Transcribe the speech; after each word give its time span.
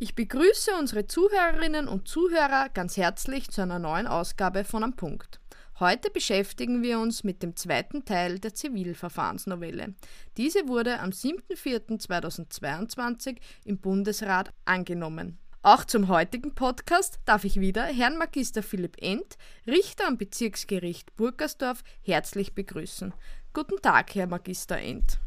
Ich 0.00 0.14
begrüße 0.14 0.70
unsere 0.78 1.08
Zuhörerinnen 1.08 1.88
und 1.88 2.06
Zuhörer 2.06 2.68
ganz 2.72 2.96
herzlich 2.96 3.50
zu 3.50 3.62
einer 3.62 3.80
neuen 3.80 4.06
Ausgabe 4.06 4.62
von 4.62 4.84
Am 4.84 4.94
Punkt. 4.94 5.40
Heute 5.80 6.10
beschäftigen 6.10 6.84
wir 6.84 7.00
uns 7.00 7.24
mit 7.24 7.42
dem 7.42 7.56
zweiten 7.56 8.04
Teil 8.04 8.38
der 8.38 8.54
Zivilverfahrensnovelle. 8.54 9.94
Diese 10.36 10.68
wurde 10.68 11.00
am 11.00 11.10
7.4.2022 11.10 13.38
im 13.64 13.78
Bundesrat 13.78 14.52
angenommen. 14.64 15.36
Auch 15.62 15.84
zum 15.84 16.06
heutigen 16.06 16.54
Podcast 16.54 17.18
darf 17.24 17.42
ich 17.42 17.58
wieder 17.58 17.82
Herrn 17.82 18.18
Magister 18.18 18.62
Philipp 18.62 19.02
End, 19.02 19.36
Richter 19.66 20.06
am 20.06 20.16
Bezirksgericht 20.16 21.16
Burgersdorf, 21.16 21.82
herzlich 22.02 22.54
begrüßen. 22.54 23.12
Guten 23.52 23.82
Tag, 23.82 24.14
Herr 24.14 24.28
Magister 24.28 24.78
End. 24.78 25.18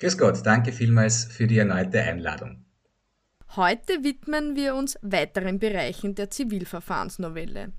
Grüß 0.00 0.18
Gott, 0.18 0.44
danke 0.44 0.72
vielmals 0.72 1.26
für 1.26 1.46
die 1.46 1.58
erneute 1.58 2.02
Einladung. 2.02 2.64
Heute 3.54 4.02
widmen 4.02 4.56
wir 4.56 4.74
uns 4.74 4.98
weiteren 5.02 5.58
Bereichen 5.58 6.14
der 6.14 6.30
Zivilverfahrensnovelle. 6.30 7.72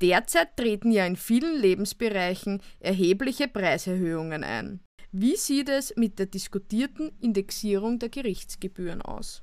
Derzeit 0.00 0.56
treten 0.56 0.92
ja 0.92 1.04
in 1.06 1.16
vielen 1.16 1.60
Lebensbereichen 1.60 2.62
erhebliche 2.78 3.48
Preiserhöhungen 3.48 4.44
ein. 4.44 4.78
Wie 5.10 5.34
sieht 5.34 5.70
es 5.70 5.92
mit 5.96 6.20
der 6.20 6.26
diskutierten 6.26 7.10
Indexierung 7.20 7.98
der 7.98 8.10
Gerichtsgebühren 8.10 9.02
aus? 9.02 9.42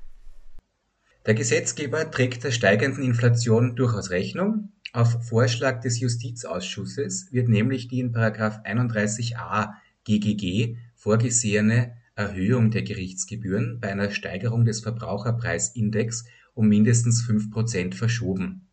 Der 1.26 1.34
Gesetzgeber 1.34 2.10
trägt 2.10 2.42
der 2.44 2.52
steigenden 2.52 3.04
Inflation 3.04 3.76
durchaus 3.76 4.08
Rechnung. 4.08 4.72
Auf 4.94 5.28
Vorschlag 5.28 5.82
des 5.82 6.00
Justizausschusses 6.00 7.32
wird 7.32 7.50
nämlich 7.50 7.88
die 7.88 8.00
in 8.00 8.14
31a 8.14 9.74
GGG 10.04 10.78
vorgesehene 10.94 11.98
Erhöhung 12.16 12.70
der 12.70 12.82
Gerichtsgebühren 12.82 13.78
bei 13.78 13.92
einer 13.92 14.10
Steigerung 14.10 14.64
des 14.64 14.80
Verbraucherpreisindex 14.80 16.24
um 16.54 16.66
mindestens 16.66 17.20
5 17.22 17.50
Prozent 17.50 17.94
verschoben. 17.94 18.68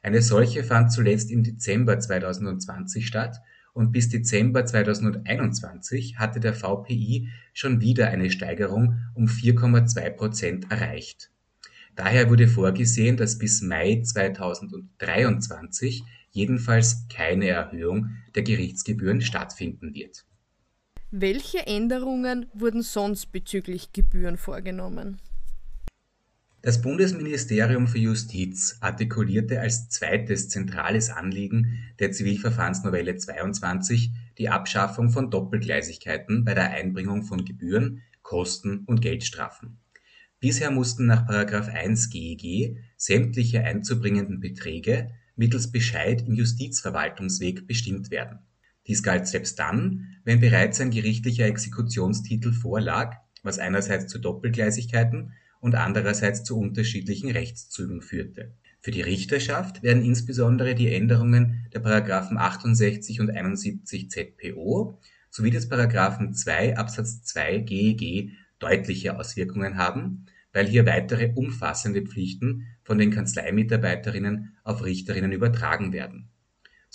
Eine 0.00 0.22
solche 0.22 0.62
fand 0.62 0.92
zuletzt 0.92 1.30
im 1.30 1.42
Dezember 1.42 1.98
2020 1.98 3.04
statt 3.04 3.38
und 3.72 3.90
bis 3.90 4.10
Dezember 4.10 4.64
2021 4.64 6.18
hatte 6.18 6.38
der 6.38 6.54
VPI 6.54 7.30
schon 7.52 7.80
wieder 7.80 8.10
eine 8.10 8.30
Steigerung 8.30 9.00
um 9.14 9.26
4,2 9.26 10.10
Prozent 10.10 10.70
erreicht. 10.70 11.32
Daher 11.96 12.30
wurde 12.30 12.46
vorgesehen, 12.46 13.16
dass 13.16 13.38
bis 13.38 13.60
Mai 13.60 14.02
2023 14.04 16.04
jedenfalls 16.30 17.08
keine 17.08 17.48
Erhöhung 17.48 18.10
der 18.36 18.44
Gerichtsgebühren 18.44 19.20
stattfinden 19.20 19.94
wird. 19.94 20.24
Welche 21.16 21.64
Änderungen 21.68 22.46
wurden 22.54 22.82
sonst 22.82 23.30
bezüglich 23.30 23.92
Gebühren 23.92 24.36
vorgenommen? 24.36 25.20
Das 26.60 26.82
Bundesministerium 26.82 27.86
für 27.86 27.98
Justiz 27.98 28.78
artikulierte 28.80 29.60
als 29.60 29.88
zweites 29.88 30.48
zentrales 30.48 31.10
Anliegen 31.10 31.78
der 32.00 32.10
Zivilverfahrensnovelle 32.10 33.14
22 33.14 34.10
die 34.38 34.48
Abschaffung 34.48 35.10
von 35.10 35.30
Doppelgleisigkeiten 35.30 36.44
bei 36.44 36.54
der 36.54 36.70
Einbringung 36.70 37.22
von 37.22 37.44
Gebühren, 37.44 38.02
Kosten 38.22 38.82
und 38.86 39.00
Geldstrafen. 39.00 39.78
Bisher 40.40 40.72
mussten 40.72 41.06
nach 41.06 41.28
1 41.28 42.10
GEG 42.10 42.76
sämtliche 42.96 43.62
einzubringenden 43.62 44.40
Beträge 44.40 45.12
mittels 45.36 45.70
Bescheid 45.70 46.24
im 46.26 46.34
Justizverwaltungsweg 46.34 47.68
bestimmt 47.68 48.10
werden. 48.10 48.40
Dies 48.86 49.02
galt 49.02 49.26
selbst 49.26 49.58
dann, 49.58 50.16
wenn 50.24 50.40
bereits 50.40 50.80
ein 50.80 50.90
gerichtlicher 50.90 51.46
Exekutionstitel 51.46 52.52
vorlag, 52.52 53.16
was 53.42 53.58
einerseits 53.58 54.06
zu 54.08 54.18
Doppelgleisigkeiten 54.18 55.32
und 55.60 55.74
andererseits 55.74 56.44
zu 56.44 56.58
unterschiedlichen 56.58 57.30
Rechtszügen 57.30 58.02
führte. 58.02 58.52
Für 58.80 58.90
die 58.90 59.00
Richterschaft 59.00 59.82
werden 59.82 60.04
insbesondere 60.04 60.74
die 60.74 60.92
Änderungen 60.92 61.66
der§ 61.72 61.82
68 62.36 63.20
und 63.20 63.30
71 63.30 64.10
ZPO 64.10 65.00
sowie 65.30 65.50
des§ 65.50 65.70
2 66.32 66.76
Absatz 66.76 67.22
2 67.22 67.58
GEG 67.60 68.32
deutliche 68.58 69.18
Auswirkungen 69.18 69.78
haben, 69.78 70.26
weil 70.52 70.66
hier 70.66 70.84
weitere 70.84 71.32
umfassende 71.34 72.02
Pflichten 72.02 72.66
von 72.82 72.98
den 72.98 73.10
Kanzleimitarbeiterinnen 73.10 74.56
auf 74.64 74.84
Richterinnen 74.84 75.32
übertragen 75.32 75.94
werden. 75.94 76.28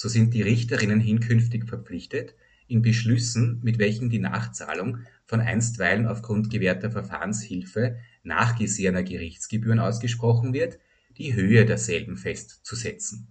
So 0.01 0.07
sind 0.07 0.33
die 0.33 0.41
Richterinnen 0.41 1.01
hinkünftig 1.01 1.67
verpflichtet, 1.67 2.33
in 2.69 2.81
Beschlüssen, 2.81 3.59
mit 3.63 3.79
welchen 3.79 4.09
die 4.09 4.19
Nachzahlung 4.19 4.99
von 5.25 5.41
einstweilen 5.41 6.07
aufgrund 6.07 6.49
gewährter 6.49 6.89
Verfahrenshilfe 6.89 7.97
nachgesehener 8.23 9.03
Gerichtsgebühren 9.03 9.79
ausgesprochen 9.79 10.53
wird, 10.53 10.79
die 11.17 11.33
Höhe 11.33 11.65
derselben 11.65 12.15
festzusetzen. 12.15 13.27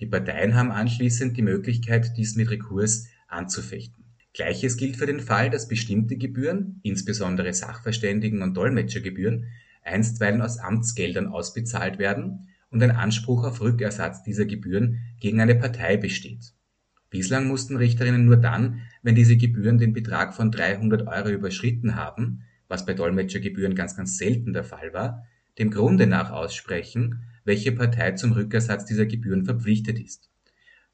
Die 0.00 0.06
Parteien 0.06 0.56
haben 0.56 0.72
anschließend 0.72 1.36
die 1.36 1.42
Möglichkeit, 1.42 2.16
dies 2.16 2.34
mit 2.34 2.50
Rekurs 2.50 3.06
anzufechten. 3.28 4.04
Gleiches 4.32 4.76
gilt 4.76 4.96
für 4.96 5.06
den 5.06 5.20
Fall, 5.20 5.48
dass 5.48 5.68
bestimmte 5.68 6.16
Gebühren, 6.16 6.80
insbesondere 6.82 7.52
Sachverständigen- 7.52 8.42
und 8.42 8.56
Dolmetschergebühren, 8.56 9.46
einstweilen 9.84 10.42
aus 10.42 10.58
Amtsgeldern 10.58 11.28
ausbezahlt 11.28 12.00
werden 12.00 12.48
und 12.74 12.82
ein 12.82 12.90
Anspruch 12.90 13.44
auf 13.44 13.60
Rückersatz 13.60 14.24
dieser 14.24 14.44
Gebühren 14.44 14.98
gegen 15.20 15.40
eine 15.40 15.54
Partei 15.54 15.96
besteht. 15.96 16.52
Bislang 17.08 17.46
mussten 17.46 17.76
Richterinnen 17.76 18.24
nur 18.24 18.36
dann, 18.36 18.82
wenn 19.02 19.14
diese 19.14 19.36
Gebühren 19.36 19.78
den 19.78 19.92
Betrag 19.92 20.34
von 20.34 20.50
300 20.50 21.06
Euro 21.06 21.28
überschritten 21.28 21.94
haben, 21.94 22.42
was 22.66 22.84
bei 22.84 22.92
Dolmetschergebühren 22.92 23.76
ganz, 23.76 23.96
ganz 23.96 24.18
selten 24.18 24.52
der 24.52 24.64
Fall 24.64 24.92
war, 24.92 25.24
dem 25.58 25.70
Grunde 25.70 26.08
nach 26.08 26.32
aussprechen, 26.32 27.22
welche 27.44 27.70
Partei 27.70 28.12
zum 28.12 28.32
Rückersatz 28.32 28.84
dieser 28.84 29.06
Gebühren 29.06 29.44
verpflichtet 29.44 30.00
ist. 30.00 30.28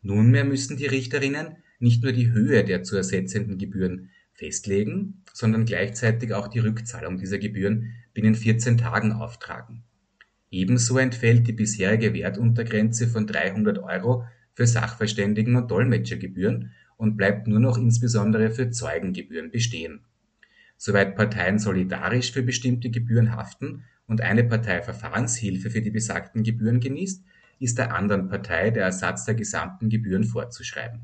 Nunmehr 0.02 0.44
müssen 0.44 0.76
die 0.76 0.86
Richterinnen 0.86 1.56
nicht 1.78 2.02
nur 2.02 2.12
die 2.12 2.30
Höhe 2.30 2.62
der 2.62 2.82
zu 2.82 2.96
ersetzenden 2.96 3.56
Gebühren 3.56 4.10
festlegen, 4.34 5.24
sondern 5.32 5.64
gleichzeitig 5.64 6.34
auch 6.34 6.48
die 6.48 6.58
Rückzahlung 6.58 7.16
dieser 7.16 7.38
Gebühren 7.38 7.94
binnen 8.12 8.34
14 8.34 8.76
Tagen 8.76 9.12
auftragen. 9.12 9.84
Ebenso 10.50 10.98
entfällt 10.98 11.46
die 11.46 11.52
bisherige 11.52 12.12
Wertuntergrenze 12.12 13.06
von 13.06 13.26
300 13.26 13.78
Euro 13.78 14.24
für 14.52 14.66
Sachverständigen- 14.66 15.56
und 15.56 15.70
Dolmetschergebühren 15.70 16.72
und 16.96 17.16
bleibt 17.16 17.46
nur 17.46 17.60
noch 17.60 17.78
insbesondere 17.78 18.50
für 18.50 18.70
Zeugengebühren 18.70 19.50
bestehen 19.50 20.04
Soweit 20.82 21.14
Parteien 21.14 21.58
solidarisch 21.58 22.32
für 22.32 22.42
bestimmte 22.42 22.88
Gebühren 22.88 23.36
haften 23.36 23.84
und 24.06 24.22
eine 24.22 24.44
Partei 24.44 24.80
Verfahrenshilfe 24.80 25.68
für 25.68 25.82
die 25.82 25.90
besagten 25.90 26.42
Gebühren 26.42 26.80
genießt, 26.80 27.22
ist 27.58 27.76
der 27.76 27.94
anderen 27.94 28.30
Partei 28.30 28.70
der 28.70 28.84
Ersatz 28.84 29.26
der 29.26 29.34
gesamten 29.34 29.90
Gebühren 29.90 30.24
vorzuschreiben. 30.24 31.02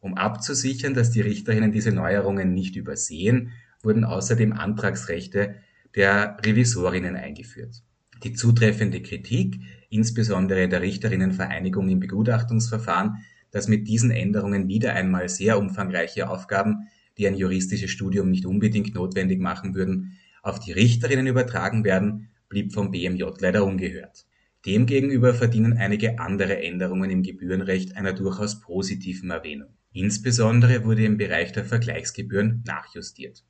Um 0.00 0.18
abzusichern, 0.18 0.92
dass 0.92 1.10
die 1.10 1.22
Richterinnen 1.22 1.72
diese 1.72 1.92
Neuerungen 1.92 2.52
nicht 2.52 2.76
übersehen, 2.76 3.52
wurden 3.82 4.04
außerdem 4.04 4.52
Antragsrechte 4.52 5.54
der 5.94 6.36
Revisorinnen 6.44 7.16
eingeführt. 7.16 7.82
Die 8.22 8.32
zutreffende 8.34 9.02
Kritik, 9.02 9.60
insbesondere 9.88 10.68
der 10.68 10.82
Richterinnenvereinigung 10.82 11.88
im 11.88 12.00
Begutachtungsverfahren, 12.00 13.24
dass 13.50 13.68
mit 13.68 13.88
diesen 13.88 14.10
Änderungen 14.10 14.68
wieder 14.68 14.94
einmal 14.94 15.28
sehr 15.28 15.58
umfangreiche 15.58 16.28
Aufgaben 16.28 16.88
die 17.20 17.26
ein 17.26 17.36
juristisches 17.36 17.90
Studium 17.90 18.30
nicht 18.30 18.46
unbedingt 18.46 18.94
notwendig 18.94 19.40
machen 19.40 19.74
würden, 19.74 20.16
auf 20.42 20.58
die 20.58 20.72
Richterinnen 20.72 21.26
übertragen 21.26 21.84
werden, 21.84 22.30
blieb 22.48 22.72
vom 22.72 22.90
BMJ 22.90 23.24
leider 23.40 23.64
ungehört. 23.64 24.26
Demgegenüber 24.64 25.34
verdienen 25.34 25.76
einige 25.76 26.18
andere 26.18 26.62
Änderungen 26.62 27.10
im 27.10 27.22
Gebührenrecht 27.22 27.96
einer 27.96 28.14
durchaus 28.14 28.60
positiven 28.60 29.30
Erwähnung. 29.30 29.68
Insbesondere 29.92 30.84
wurde 30.84 31.04
im 31.04 31.18
Bereich 31.18 31.52
der 31.52 31.64
Vergleichsgebühren 31.64 32.62
nachjustiert. 32.66 33.44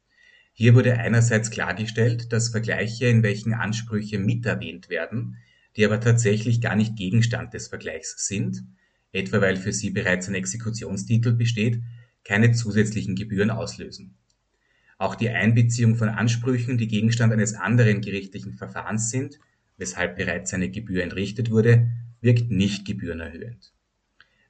Hier 0.60 0.74
wurde 0.74 0.98
einerseits 0.98 1.50
klargestellt, 1.50 2.34
dass 2.34 2.50
Vergleiche, 2.50 3.06
in 3.06 3.22
welchen 3.22 3.54
Ansprüche 3.54 4.18
mit 4.18 4.44
erwähnt 4.44 4.90
werden, 4.90 5.38
die 5.74 5.86
aber 5.86 6.00
tatsächlich 6.00 6.60
gar 6.60 6.76
nicht 6.76 6.96
Gegenstand 6.96 7.54
des 7.54 7.68
Vergleichs 7.68 8.26
sind, 8.26 8.62
etwa 9.10 9.40
weil 9.40 9.56
für 9.56 9.72
sie 9.72 9.88
bereits 9.88 10.28
ein 10.28 10.34
Exekutionstitel 10.34 11.32
besteht, 11.32 11.80
keine 12.24 12.52
zusätzlichen 12.52 13.16
Gebühren 13.16 13.48
auslösen. 13.48 14.16
Auch 14.98 15.14
die 15.14 15.30
Einbeziehung 15.30 15.96
von 15.96 16.10
Ansprüchen, 16.10 16.76
die 16.76 16.88
Gegenstand 16.88 17.32
eines 17.32 17.54
anderen 17.54 18.02
gerichtlichen 18.02 18.52
Verfahrens 18.52 19.08
sind, 19.08 19.40
weshalb 19.78 20.18
bereits 20.18 20.52
eine 20.52 20.68
Gebühr 20.68 21.02
entrichtet 21.02 21.50
wurde, 21.50 21.90
wirkt 22.20 22.50
nicht 22.50 22.84
gebührenerhöhend. 22.84 23.72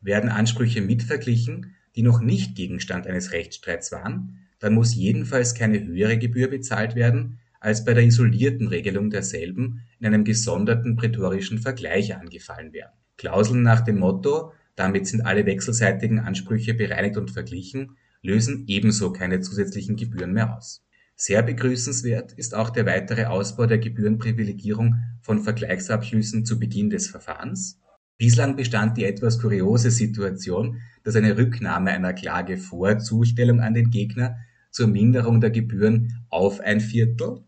Werden 0.01 0.29
Ansprüche 0.29 0.81
mitverglichen, 0.81 1.77
die 1.95 2.03
noch 2.03 2.21
nicht 2.21 2.57
Gegenstand 2.57 3.07
eines 3.07 3.31
Rechtsstreits 3.31 3.93
waren, 3.93 4.41
dann 4.61 4.75
muss 4.75 4.95
jedenfalls 4.95 5.55
keine 5.55 5.85
höhere 5.85 6.19
Gebühr 6.19 6.49
bezahlt 6.49 6.95
werden, 6.95 7.41
als 7.59 7.85
bei 7.85 7.93
der 7.93 8.05
isolierten 8.05 8.69
Regelung 8.69 9.11
derselben 9.11 9.83
in 9.99 10.07
einem 10.07 10.25
gesonderten 10.25 10.97
prätorischen 10.97 11.59
Vergleich 11.59 12.15
angefallen 12.15 12.73
wären. 12.73 12.93
Klauseln 13.17 13.63
nach 13.63 13.83
dem 13.83 13.99
Motto 13.99 14.53
damit 14.81 15.07
sind 15.07 15.21
alle 15.27 15.45
wechselseitigen 15.45 16.21
Ansprüche 16.21 16.73
bereinigt 16.73 17.19
und 17.19 17.31
verglichen, 17.31 17.99
lösen 18.23 18.65
ebenso 18.67 19.13
keine 19.13 19.41
zusätzlichen 19.41 19.97
Gebühren 19.97 20.33
mehr 20.33 20.57
aus. 20.57 20.83
Sehr 21.17 21.43
begrüßenswert 21.43 22.33
ist 22.33 22.55
auch 22.55 22.71
der 22.71 22.87
weitere 22.87 23.27
Ausbau 23.27 23.67
der 23.67 23.77
Gebührenprivilegierung 23.77 24.95
von 25.21 25.39
Vergleichsabschlüssen 25.39 26.47
zu 26.47 26.59
Beginn 26.59 26.89
des 26.89 27.09
Verfahrens. 27.09 27.79
Bislang 28.17 28.57
bestand 28.57 28.97
die 28.97 29.05
etwas 29.05 29.39
kuriose 29.39 29.91
Situation, 29.91 30.81
dass 31.05 31.15
eine 31.15 31.37
Rücknahme 31.37 31.91
einer 31.91 32.15
Klage 32.15 32.57
vor 32.57 32.99
Zustellung 32.99 33.61
an 33.61 33.75
den 33.75 33.91
Gegner 33.91 34.39
zur 34.71 34.87
Minderung 34.87 35.41
der 35.41 35.51
Gebühren 35.51 36.25
auf 36.29 36.61
ein 36.61 36.81
Viertel, 36.81 37.43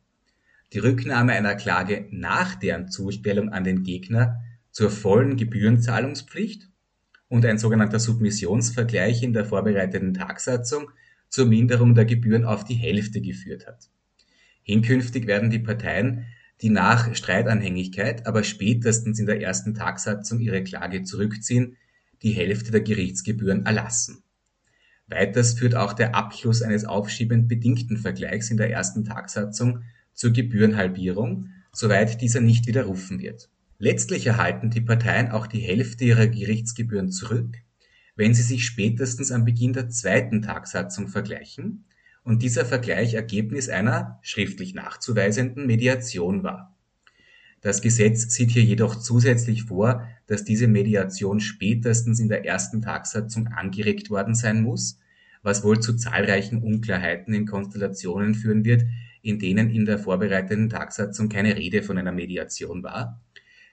die 0.72 0.78
Rücknahme 0.78 1.32
einer 1.32 1.54
Klage 1.54 2.06
nach 2.10 2.54
deren 2.54 2.88
Zustellung 2.88 3.50
an 3.50 3.64
den 3.64 3.82
Gegner 3.82 4.42
zur 4.70 4.90
vollen 4.90 5.36
Gebührenzahlungspflicht 5.36 6.68
und 7.28 7.44
ein 7.44 7.58
sogenannter 7.58 7.98
Submissionsvergleich 7.98 9.22
in 9.22 9.32
der 9.32 9.44
vorbereiteten 9.44 10.14
Tagsatzung 10.14 10.90
zur 11.28 11.46
Minderung 11.46 11.94
der 11.94 12.04
Gebühren 12.04 12.44
auf 12.44 12.64
die 12.64 12.74
Hälfte 12.74 13.20
geführt 13.20 13.66
hat. 13.66 13.88
Hinkünftig 14.62 15.26
werden 15.26 15.50
die 15.50 15.58
Parteien, 15.58 16.26
die 16.60 16.70
nach 16.70 17.14
Streitanhängigkeit, 17.14 18.26
aber 18.26 18.44
spätestens 18.44 19.18
in 19.18 19.26
der 19.26 19.40
ersten 19.40 19.74
Tagsatzung 19.74 20.40
ihre 20.40 20.62
Klage 20.62 21.02
zurückziehen, 21.02 21.76
die 22.22 22.32
Hälfte 22.32 22.70
der 22.70 22.82
Gerichtsgebühren 22.82 23.66
erlassen. 23.66 24.22
Weiters 25.12 25.54
führt 25.54 25.74
auch 25.74 25.92
der 25.92 26.14
Abschluss 26.14 26.62
eines 26.62 26.84
aufschiebend 26.84 27.48
bedingten 27.48 27.96
Vergleichs 27.96 28.50
in 28.50 28.56
der 28.56 28.70
ersten 28.70 29.04
Tagsatzung 29.04 29.84
zur 30.12 30.32
Gebührenhalbierung, 30.32 31.50
soweit 31.72 32.20
dieser 32.20 32.40
nicht 32.40 32.66
widerrufen 32.66 33.20
wird. 33.20 33.48
Letztlich 33.78 34.26
erhalten 34.26 34.70
die 34.70 34.80
Parteien 34.80 35.30
auch 35.30 35.46
die 35.46 35.60
Hälfte 35.60 36.04
ihrer 36.04 36.26
Gerichtsgebühren 36.26 37.10
zurück, 37.10 37.56
wenn 38.16 38.34
sie 38.34 38.42
sich 38.42 38.64
spätestens 38.64 39.32
am 39.32 39.44
Beginn 39.44 39.72
der 39.72 39.88
zweiten 39.88 40.42
Tagsatzung 40.42 41.08
vergleichen 41.08 41.84
und 42.24 42.42
dieser 42.42 42.64
Vergleich 42.64 43.14
Ergebnis 43.14 43.68
einer 43.68 44.18
schriftlich 44.22 44.74
nachzuweisenden 44.74 45.66
Mediation 45.66 46.42
war. 46.42 46.76
Das 47.60 47.80
Gesetz 47.80 48.32
sieht 48.34 48.50
hier 48.50 48.64
jedoch 48.64 48.96
zusätzlich 48.96 49.64
vor, 49.64 50.06
dass 50.26 50.44
diese 50.44 50.66
Mediation 50.66 51.40
spätestens 51.40 52.18
in 52.18 52.28
der 52.28 52.44
ersten 52.44 52.82
Tagsatzung 52.82 53.48
angeregt 53.48 54.10
worden 54.10 54.34
sein 54.34 54.62
muss, 54.62 54.98
was 55.42 55.64
wohl 55.64 55.80
zu 55.80 55.96
zahlreichen 55.96 56.62
Unklarheiten 56.62 57.34
in 57.34 57.46
Konstellationen 57.46 58.34
führen 58.34 58.64
wird, 58.64 58.84
in 59.22 59.38
denen 59.38 59.70
in 59.70 59.84
der 59.84 59.98
vorbereiteten 59.98 60.68
Tagsatzung 60.68 61.28
keine 61.28 61.56
Rede 61.56 61.82
von 61.82 61.98
einer 61.98 62.12
Mediation 62.12 62.82
war. 62.82 63.20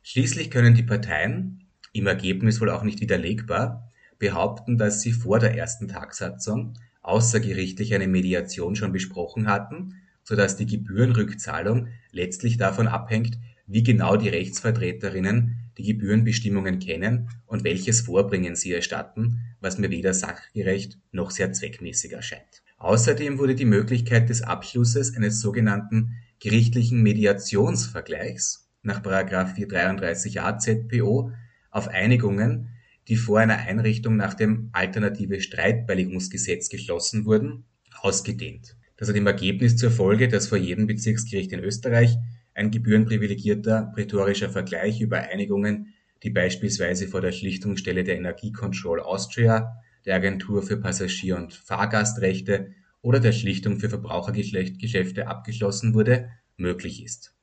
Schließlich 0.04 0.51
können 0.51 0.75
die 0.75 0.83
Parteien, 0.83 1.66
im 1.94 2.07
Ergebnis 2.07 2.62
wohl 2.62 2.69
auch 2.69 2.83
nicht 2.83 3.01
widerlegbar, 3.01 3.89
behaupten, 4.19 4.77
dass 4.77 5.01
sie 5.01 5.12
vor 5.12 5.39
der 5.39 5.56
ersten 5.56 5.88
Tagsatzung 5.88 6.74
außergerichtlich 7.01 7.95
eine 7.95 8.07
Mediation 8.07 8.75
schon 8.75 8.92
besprochen 8.92 9.48
hatten, 9.48 9.95
sodass 10.24 10.57
die 10.57 10.65
Gebührenrückzahlung 10.65 11.88
letztlich 12.12 12.57
davon 12.57 12.88
abhängt, 12.88 13.39
wie 13.65 13.83
genau 13.83 14.18
die 14.18 14.30
Rechtsvertreterinnen 14.30 15.69
die 15.80 15.94
Gebührenbestimmungen 15.94 16.80
kennen 16.80 17.30
und 17.48 17.64
welches 17.64 18.02
Vorbringen 18.02 18.56
sie 18.56 18.74
erstatten, 18.74 19.40
was 19.60 19.78
mir 19.78 19.90
weder 19.90 20.14
sachgerecht 20.14 21.00
noch 21.12 21.31
sehr 21.31 21.52
zweckmäßig 21.54 22.12
erscheint. 22.12 22.64
Außerdem 22.78 23.40
wurde 23.40 23.56
die 23.56 23.66
Möglichkeit 23.66 24.30
des 24.30 24.42
Abschlusses 24.42 25.16
eines 25.16 25.42
sogenannten 25.42 26.18
gerichtlichen 26.40 27.02
Mediationsvergleichs 27.02 28.70
nach 28.84 29.02
433a 29.02 30.58
ZPO 30.58 31.31
auf 31.72 31.88
Einigungen 31.88 32.70
die 33.10 33.16
vor 33.16 33.40
einer 33.40 33.58
Einrichtung 33.58 34.16
nach 34.16 34.36
dem 34.36 34.70
Alternative 34.72 35.42
Streitbeilegungsgesetz 35.42 36.70
geschlossen 36.70 37.25
wurden, 37.25 37.66
ausgedehnt. 38.02 38.78
Das 38.98 39.10
hat 39.10 39.16
im 39.16 39.25
Ergebnis 39.25 39.78
zur 39.78 39.90
Folge, 39.90 40.28
dass 40.28 40.48
vor 40.48 40.60
jedem 40.60 40.86
Bezirksgericht 40.86 41.52
in 41.52 41.60
Österreich 41.60 42.18
ein 42.60 42.72
gebührenprivilegierter 42.72 43.92
prätorischer 43.96 44.50
Vergleich 44.50 45.00
über 45.00 45.18
Einigungen, 45.18 45.94
die 46.24 46.30
beispielsweise 46.30 47.08
vor 47.08 47.22
der 47.22 47.32
Schlichtungsstelle 47.32 48.04
der 48.04 48.18
Energie 48.18 48.54
Austria, 49.02 49.78
der 50.06 50.16
Agentur 50.16 50.62
für 50.62 50.76
Passagier- 50.76 51.38
und 51.38 51.54
Fahrgastrechte 51.54 52.74
oder 53.02 53.22
der 53.22 53.32
Schlichtung 53.32 53.80
für 53.80 53.90
Verbrauchergeschäfte 53.90 55.28
abgeschlossen 55.28 55.94
wurde, 55.94 56.30
möglich 56.58 57.02
ist. 57.02 57.34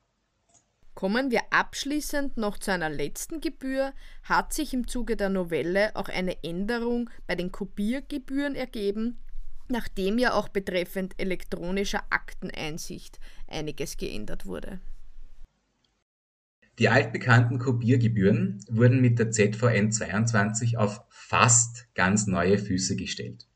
Kommen 0.93 1.31
wir 1.31 1.41
abschließend 1.49 2.37
noch 2.37 2.59
zu 2.59 2.71
einer 2.71 2.89
letzten 2.89 3.41
Gebühr, 3.41 3.93
hat 4.21 4.53
sich 4.53 4.73
im 4.75 4.87
Zuge 4.87 5.15
der 5.15 5.29
Novelle 5.29 5.95
auch 5.95 6.09
eine 6.09 6.43
Änderung 6.43 7.09
bei 7.25 7.35
den 7.35 7.51
Kopiergebühren 7.51 8.55
ergeben, 8.55 9.17
nachdem 9.67 10.19
ja 10.19 10.33
auch 10.33 10.47
betreffend 10.47 11.15
elektronischer 11.17 12.03
Akteneinsicht 12.11 13.19
einiges 13.47 13.97
geändert 13.97 14.45
wurde. 14.45 14.79
Die 16.79 16.89
altbekannten 16.89 17.57
Kopiergebühren 17.57 18.59
wurden 18.69 19.01
mit 19.01 19.17
der 19.17 19.31
ZVN 19.31 19.91
22 19.91 20.77
auf 20.77 21.01
fast 21.09 21.87
ganz 21.95 22.27
neue 22.27 22.59
Füße 22.59 22.95
gestellt. 22.95 23.47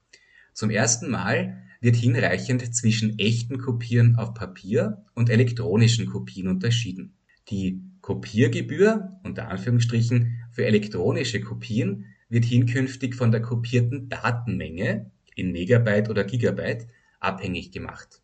Zum 0.53 0.71
ersten 0.71 1.09
Mal 1.09 1.61
wird 1.81 1.95
hinreichend 1.95 2.75
zwischen 2.75 3.19
echten 3.19 3.59
Kopieren 3.59 4.15
auf 4.15 4.33
Papier 4.33 5.05
und 5.13 5.29
elektronischen 5.29 6.07
Kopien 6.07 6.47
unterschieden. 6.47 7.13
Die 7.49 7.81
Kopiergebühr 8.01 9.19
unter 9.23 9.49
Anführungsstrichen 9.49 10.39
für 10.51 10.65
elektronische 10.65 11.41
Kopien 11.41 12.05
wird 12.29 12.45
hinkünftig 12.45 13.15
von 13.15 13.31
der 13.31 13.41
kopierten 13.41 14.09
Datenmenge 14.09 15.11
in 15.35 15.51
Megabyte 15.51 16.09
oder 16.09 16.23
Gigabyte 16.23 16.87
abhängig 17.19 17.71
gemacht. 17.71 18.21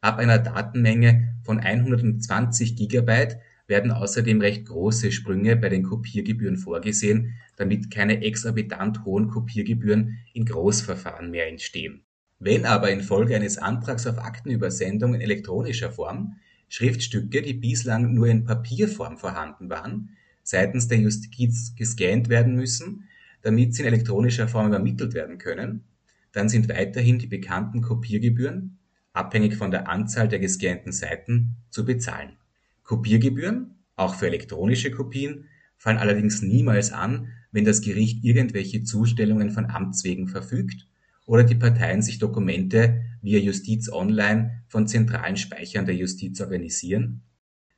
Ab 0.00 0.18
einer 0.18 0.38
Datenmenge 0.38 1.34
von 1.42 1.60
120 1.60 2.76
Gigabyte 2.76 3.38
werden 3.66 3.90
außerdem 3.90 4.40
recht 4.40 4.66
große 4.66 5.10
Sprünge 5.10 5.56
bei 5.56 5.68
den 5.68 5.82
Kopiergebühren 5.82 6.56
vorgesehen, 6.56 7.34
damit 7.56 7.90
keine 7.90 8.22
exorbitant 8.22 9.04
hohen 9.04 9.28
Kopiergebühren 9.28 10.18
in 10.32 10.44
Großverfahren 10.44 11.30
mehr 11.30 11.48
entstehen. 11.48 12.02
Wenn 12.38 12.66
aber 12.66 12.90
infolge 12.90 13.34
eines 13.36 13.58
Antrags 13.58 14.06
auf 14.06 14.18
Aktenübersendung 14.18 15.14
in 15.14 15.20
elektronischer 15.20 15.90
Form 15.90 16.36
Schriftstücke, 16.68 17.40
die 17.42 17.54
bislang 17.54 18.14
nur 18.14 18.26
in 18.26 18.44
Papierform 18.44 19.16
vorhanden 19.16 19.70
waren, 19.70 20.10
seitens 20.42 20.88
der 20.88 20.98
Justiz 20.98 21.74
gescannt 21.76 22.28
werden 22.28 22.54
müssen, 22.54 23.08
damit 23.42 23.74
sie 23.74 23.82
in 23.82 23.88
elektronischer 23.88 24.48
Form 24.48 24.68
übermittelt 24.68 25.14
werden 25.14 25.38
können, 25.38 25.84
dann 26.32 26.48
sind 26.48 26.68
weiterhin 26.68 27.18
die 27.18 27.26
bekannten 27.26 27.80
Kopiergebühren, 27.80 28.78
abhängig 29.12 29.56
von 29.56 29.70
der 29.70 29.88
Anzahl 29.88 30.28
der 30.28 30.40
gescannten 30.40 30.92
Seiten, 30.92 31.56
zu 31.70 31.84
bezahlen. 31.84 32.36
Kopiergebühren, 32.84 33.74
auch 33.96 34.14
für 34.14 34.26
elektronische 34.26 34.90
Kopien, 34.90 35.46
fallen 35.76 35.98
allerdings 35.98 36.42
niemals 36.42 36.92
an, 36.92 37.28
wenn 37.50 37.64
das 37.64 37.80
Gericht 37.80 38.24
irgendwelche 38.24 38.82
Zustellungen 38.82 39.50
von 39.50 39.66
Amts 39.66 40.04
wegen 40.04 40.28
verfügt 40.28 40.86
oder 41.26 41.44
die 41.44 41.54
Parteien 41.54 42.02
sich 42.02 42.18
Dokumente 42.18 43.02
via 43.22 43.38
Justiz 43.38 43.90
Online 43.90 44.62
von 44.68 44.86
zentralen 44.86 45.36
Speichern 45.36 45.86
der 45.86 45.94
Justiz 45.94 46.40
organisieren. 46.40 47.22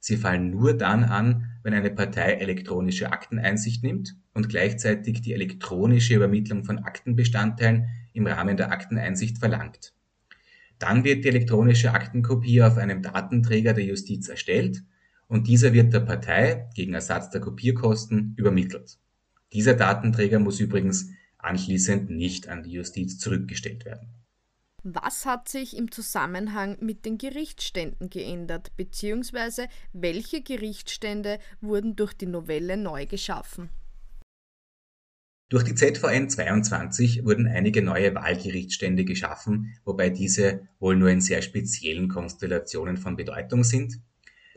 Sie 0.01 0.17
fallen 0.17 0.51
nur 0.51 0.75
dann 0.75 1.05
an, 1.05 1.51
wenn 1.63 1.75
eine 1.75 1.91
Partei 1.91 2.35
elektronische 2.35 3.13
Akteneinsicht 3.13 3.83
nimmt 3.83 4.17
und 4.35 4.49
gleichzeitig 4.49 5.21
die 5.21 5.33
elektronische 5.33 6.15
Übermittlung 6.15 6.65
von 6.65 6.79
Aktenbestandteilen 6.79 7.87
im 8.13 8.27
Rahmen 8.27 8.57
der 8.57 8.71
Akteneinsicht 8.71 9.39
verlangt. 9.39 9.95
Dann 10.79 11.05
wird 11.05 11.25
die 11.25 11.29
elektronische 11.29 11.93
Aktenkopie 11.93 12.63
auf 12.63 12.77
einem 12.77 13.03
Datenträger 13.03 13.73
der 13.73 13.85
Justiz 13.85 14.29
erstellt 14.29 14.83
und 15.29 15.47
dieser 15.49 15.73
wird 15.73 15.93
der 15.93 16.01
Partei 16.01 16.69
gegen 16.75 16.95
Ersatz 16.95 17.31
der 17.31 17.41
Kopierkosten 17.41 18.35
übermittelt. 18.37 18.99
Dieser 19.53 19.75
Datenträger 19.75 20.39
muss 20.39 20.61
übrigens 20.61 21.11
anschließend 21.39 22.11
nicht 22.11 22.49
an 22.49 22.63
die 22.63 22.73
Justiz 22.73 23.19
zurückgestellt 23.19 23.85
werden. 23.85 24.09
Was 24.83 25.27
hat 25.27 25.49
sich 25.49 25.77
im 25.77 25.91
Zusammenhang 25.91 26.77
mit 26.81 27.05
den 27.05 27.19
Gerichtsständen 27.19 28.09
geändert, 28.09 28.77
beziehungsweise 28.77 29.67
welche 29.93 30.43
Gerichtsstände 30.43 31.41
wurden 31.61 31.97
durch 31.97 32.15
die 32.15 32.27
Novelle 32.27 32.77
neu 32.77 33.07
geschaffen? 33.07 33.71
Durch 35.49 35.65
die 35.65 35.75
ZVN 35.75 36.29
22 36.29 37.25
wurden 37.25 37.47
einige 37.47 37.83
neue 37.83 38.15
Wahlgerichtsstände 38.15 39.05
geschaffen, 39.05 39.77
wobei 39.85 40.11
diese 40.11 40.69
wohl 40.79 40.97
nur 40.97 41.09
in 41.11 41.21
sehr 41.21 41.43
speziellen 41.43 42.09
Konstellationen 42.09 42.97
von 42.97 43.17
Bedeutung 43.17 43.63
sind. 43.63 44.01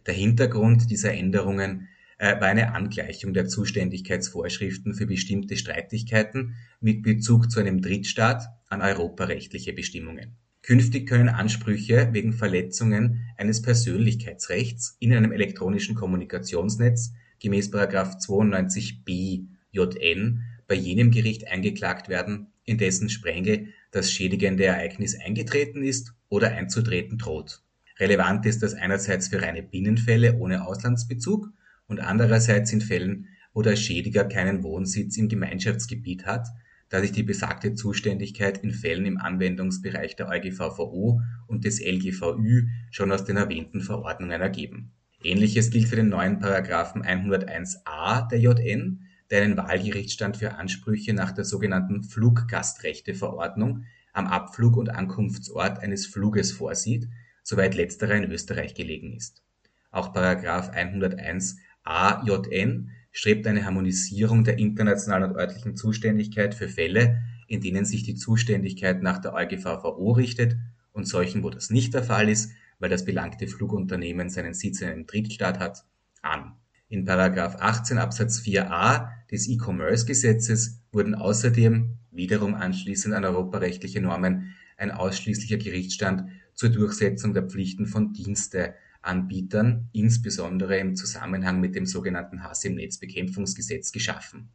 Der 0.06 0.13
Hintergrund 0.13 0.89
dieser 0.89 1.13
Änderungen 1.13 1.88
äh, 2.18 2.39
war 2.39 2.48
eine 2.48 2.74
Angleichung 2.74 3.34
der 3.34 3.48
Zuständigkeitsvorschriften 3.48 4.94
für 4.94 5.08
bestimmte 5.08 5.58
Streitigkeiten 5.58 6.56
mit 6.79 7.01
Bezug 7.01 7.51
zu 7.51 7.60
einem 7.60 7.82
Drittstaat 7.82 8.48
an 8.68 8.82
europarechtliche 8.82 9.74
Bestimmungen. 9.74 10.36
Künftig 10.62 11.08
können 11.08 11.29
Ansprüche 11.29 12.10
wegen 12.12 12.34
Verletzungen 12.34 13.25
eines 13.38 13.62
Persönlichkeitsrechts 13.62 14.98
in 15.00 15.13
einem 15.13 15.32
elektronischen 15.32 15.96
Kommunikationsnetz 15.96 17.13
gemäß 17.39 17.72
92b 17.74 19.46
JN 19.72 20.44
bei 20.68 20.75
jenem 20.75 21.12
Gericht 21.12 21.48
eingeklagt 21.48 22.10
werden, 22.10 22.48
in 22.65 22.77
dessen 22.77 23.10
Sprengel 23.10 23.70
das 23.91 24.12
schädigende 24.12 24.65
Ereignis 24.65 25.20
eingetreten 25.20 25.82
ist 25.84 26.13
oder 26.27 26.51
einzutreten 26.51 27.18
droht. 27.18 27.63
Relevant 28.00 28.46
ist 28.46 28.63
das 28.63 28.75
einerseits 28.75 29.27
für 29.27 29.41
reine 29.41 29.62
Binnenfälle 29.62 30.38
ohne 30.38 30.65
Auslandsbezug 30.65 31.51
und 31.88 32.00
andererseits 32.00 32.72
in 32.72 32.79
Fällen, 32.79 33.27
wo 33.53 33.62
der 33.62 33.75
Schädiger 33.75 34.24
keinen 34.24 34.63
Wohnsitz 34.63 35.18
im 35.18 35.27
Gemeinschaftsgebiet 35.27 36.25
hat, 36.25 36.48
da 36.88 37.01
sich 37.01 37.12
die 37.12 37.24
besagte 37.24 37.74
Zuständigkeit 37.75 38.60
in 38.60 38.72
Fällen 38.72 39.06
im 39.06 39.18
Anwendungsbereich 39.18 40.15
der 40.15 40.29
EuGVVO 40.29 41.22
und 41.48 41.65
des 41.65 41.82
LGVÜ 41.82 42.68
schon 42.89 43.12
aus 43.12 43.25
den 43.25 43.38
erwähnten 43.38 43.82
Verordnungen 43.82 44.41
ergeben. 44.41 44.91
Ähnliches 45.22 45.70
gilt 45.70 45.89
für 45.89 45.98
den 45.98 46.10
neuen 46.10 46.39
Paragraphen 46.39 47.03
101a 47.03 48.29
der 48.29 48.39
JN, 48.39 49.01
der 49.29 49.44
einen 49.44 49.58
Wahlgerichtsstand 49.58 50.38
für 50.38 50.56
Ansprüche 50.56 51.13
nach 51.13 51.34
der 51.34 51.44
sogenannten 51.44 52.03
Fluggastrechteverordnung 52.03 53.84
am 54.13 54.27
Abflug- 54.27 54.77
und 54.77 54.89
Ankunftsort 54.89 55.79
eines 55.79 56.08
Fluges 56.08 56.53
vorsieht, 56.53 57.10
soweit 57.50 57.74
letzterer 57.74 58.13
in 58.13 58.32
Österreich 58.32 58.75
gelegen 58.75 59.13
ist. 59.13 59.41
Auch 59.89 60.13
Paragraph 60.13 60.70
101a 60.72 62.24
JN 62.24 62.91
strebt 63.12 63.48
eine 63.48 63.65
Harmonisierung 63.65 64.44
der 64.44 64.60
internationalen 64.60 65.32
und 65.32 65.36
örtlichen 65.36 65.75
Zuständigkeit 65.75 66.53
für 66.53 66.70
Fälle, 66.70 67.24
in 67.48 67.60
denen 67.60 67.86
sich 67.86 68.03
die 68.03 68.13
Zuständigkeit 68.13 69.01
nach 69.01 69.18
der 69.18 69.34
EuGVVO 69.34 70.12
richtet 70.12 70.58
und 70.94 71.08
solchen, 71.08 71.41
wo 71.41 71.50
das 71.50 71.72
nicht 71.72 71.96
der 71.96 72.03
Fall 72.03 72.29
ist, 72.29 72.51
weil 72.77 72.91
das 72.91 73.03
belangte 73.03 73.48
Flugunternehmen 73.48 74.29
seinen 74.29 74.53
Sitz 74.53 74.82
in 74.82 74.89
einem 74.89 75.08
Drittstaat 75.08 75.58
hat, 75.58 75.86
an. 76.22 76.53
In 76.88 77.06
Paragraph 77.06 77.56
18 77.56 77.98
Absatz 77.98 78.41
4a 78.41 79.10
des 79.32 79.50
E-Commerce-Gesetzes 79.50 80.82
wurden 80.91 81.15
außerdem, 81.15 81.98
wiederum 82.12 82.53
anschließend 82.53 83.15
an 83.15 83.25
europarechtliche 83.25 84.01
Normen, 84.01 84.53
ein 84.77 84.91
ausschließlicher 84.91 85.58
Gerichtsstand 85.58 86.29
zur 86.60 86.72
Durchsetzung 86.72 87.34
der 87.34 87.44
Pflichten 87.44 87.86
von 87.86 88.12
Dienste 88.12 88.75
Anbietern, 89.01 89.88
insbesondere 89.94 90.78
im 90.78 90.98
Zusammenhang 90.98 91.62
mit 91.62 91.74
dem 91.74 91.86
sogenannten 91.86 92.44
Hass 92.44 92.66
im 92.66 92.75
Netz 92.75 92.98
Bekämpfungsgesetz 92.98 93.94
geschaffen. 93.94 94.50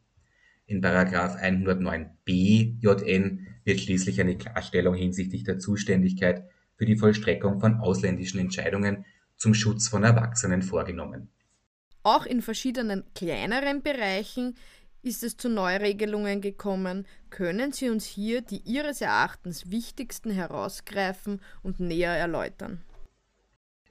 In§ 0.67 0.83
109b 1.41 2.75
JN 2.79 3.47
wird 3.63 3.79
schließlich 3.79 4.21
eine 4.21 4.37
Klarstellung 4.37 4.93
hinsichtlich 4.93 5.45
der 5.45 5.57
Zuständigkeit 5.57 6.47
für 6.75 6.85
die 6.85 6.95
Vollstreckung 6.95 7.59
von 7.59 7.77
ausländischen 7.77 8.39
Entscheidungen 8.39 9.03
zum 9.35 9.55
Schutz 9.55 9.87
von 9.87 10.03
Erwachsenen 10.03 10.61
vorgenommen. 10.61 11.29
Auch 12.03 12.27
in 12.27 12.43
verschiedenen 12.43 13.03
kleineren 13.15 13.81
Bereichen 13.81 14.53
ist 15.05 15.23
es 15.23 15.37
zu 15.37 15.49
Neuregelungen 15.49 16.41
gekommen. 16.41 17.05
Können 17.29 17.71
Sie 17.71 17.89
uns 17.89 18.05
hier 18.05 18.41
die 18.41 18.61
Ihres 18.65 19.01
Erachtens 19.01 19.69
wichtigsten 19.69 20.31
herausgreifen 20.31 21.41
und 21.61 21.79
näher 21.79 22.11
erläutern? 22.11 22.81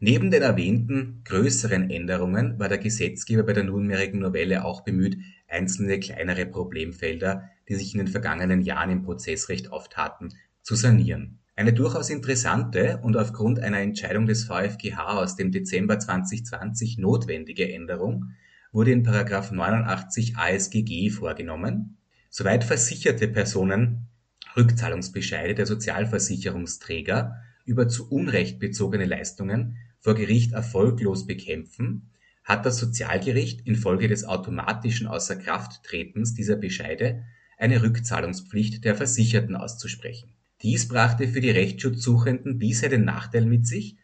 Neben 0.00 0.33
den 0.33 0.42
erwähnten 0.42 1.23
größeren 1.25 1.88
Änderungen 1.88 2.59
war 2.59 2.68
der 2.68 2.78
Gesetzgeber 2.78 3.44
bei 3.44 3.52
der 3.52 3.64
nunmehrigen 3.64 4.21
Novelle 4.21 4.64
auch 4.64 4.83
bemüht, 4.83 5.16
einzelne 5.49 6.00
kleinere 6.00 6.47
Problemfelder, 6.47 7.49
die 7.68 7.76
sich 7.76 7.94
in 7.94 7.99
den 7.99 8.09
vergangenen 8.09 8.61
Jahren 8.61 8.90
im 8.90 9.02
Prozessrecht 9.04 9.71
auftaten, 9.71 10.35
zu 10.62 10.75
sanieren. 10.75 11.38
Eine 11.54 11.73
durchaus 11.73 12.11
interessante 12.11 12.99
und 13.02 13.16
aufgrund 13.16 13.61
einer 13.61 13.78
Entscheidung 13.78 14.26
des 14.26 14.44
VfGH 14.44 15.23
aus 15.23 15.37
dem 15.37 15.52
Dezember 15.52 16.00
2020 16.00 16.99
notwendige 16.99 17.73
Änderung 17.73 18.33
wurde 18.74 18.90
in§ 18.90 19.06
89 19.54 20.36
ASGG 20.36 21.10
vorgenommen. 21.10 21.96
Soweit 22.28 22.64
versicherte 22.64 23.28
Personen 23.28 24.08
Rückzahlungsbescheide 24.56 25.54
der 25.54 25.66
Sozialversicherungsträger 25.66 27.36
über 27.64 27.88
zu 27.88 28.10
Unrecht 28.10 28.58
bezogene 28.58 29.06
Leistungen 29.06 29.76
vor 30.00 30.14
Gericht 30.14 30.52
erfolglos 30.52 31.26
bekämpfen, 31.26 32.10
hat 32.42 32.66
das 32.66 32.78
Sozialgericht 32.78 33.66
infolge 33.66 34.08
des 34.08 34.24
automatischen 34.24 35.06
Außerkrafttretens 35.06 36.34
dieser 36.34 36.56
Bescheide 36.56 37.24
eine 37.56 37.82
Rückzahlungspflicht 37.82 38.84
der 38.84 38.96
Versicherten 38.96 39.56
auszusprechen. 39.56 40.34
Dies 40.62 40.88
brachte 40.88 41.28
für 41.28 41.40
die 41.40 41.50
Rechtsschutzsuchenden 41.50 42.58
bisher 42.58 42.88
den 42.88 43.04
Nachteil 43.04 43.46
mit 43.46 43.66
sich, 43.66 43.96